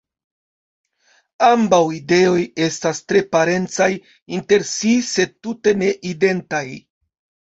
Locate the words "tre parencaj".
3.11-3.89